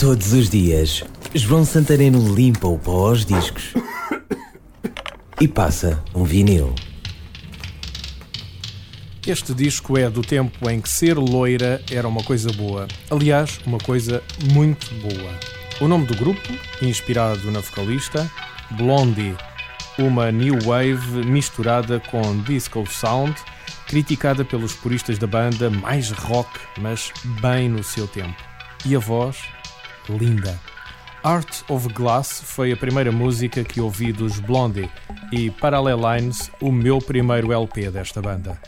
[0.00, 1.04] Todos os dias,
[1.34, 3.74] João Santareno limpa o pó aos discos
[5.38, 6.74] e passa um vinil.
[9.26, 12.88] Este disco é do tempo em que ser loira era uma coisa boa.
[13.10, 14.22] Aliás, uma coisa
[14.54, 15.34] muito boa.
[15.82, 16.48] O nome do grupo,
[16.80, 18.26] inspirado na vocalista,
[18.70, 19.36] Blondie,
[19.98, 23.34] uma new wave misturada com disco sound,
[23.86, 27.12] criticada pelos puristas da banda mais rock, mas
[27.42, 28.42] bem no seu tempo.
[28.86, 29.36] E a voz,
[30.08, 30.58] linda.
[31.22, 34.90] Art of Glass foi a primeira música que ouvi dos Blondie
[35.30, 38.58] e Parallel Lines, o meu primeiro LP desta banda.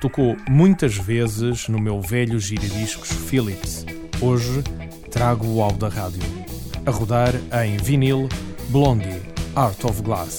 [0.00, 3.86] Tocou muitas vezes no meu velho giradiscos Philips.
[4.20, 4.62] Hoje
[5.10, 6.22] trago-o ao da rádio.
[6.84, 7.32] A rodar
[7.64, 8.28] em vinil
[8.68, 9.22] Blondie,
[9.54, 10.38] Art of Glass.